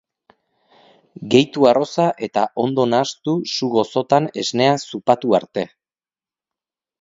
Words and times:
Gehitu 1.33 1.67
arroza 1.71 2.05
eta 2.27 2.45
ondo 2.63 2.85
nahastu 2.93 3.35
su 3.53 3.69
gozotan 3.77 4.31
esnea 4.45 4.73
zupatu 4.87 5.37
arte. 5.41 5.67